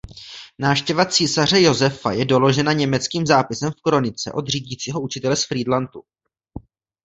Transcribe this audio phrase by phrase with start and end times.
[0.59, 6.03] Návštěva císaře Josefa je doložena německým zápisem v kronice od řídícího učitele z Frýdlantu.